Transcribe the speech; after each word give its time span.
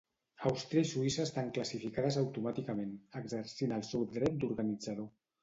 Àustria 0.51 0.85
i 0.85 0.87
Suïssa 0.91 1.25
estan 1.29 1.51
classificades 1.57 2.17
automàticament, 2.23 2.97
exercint 3.21 3.77
el 3.79 3.87
seu 3.93 4.09
dret 4.19 4.43
d'organitzador. 4.43 5.09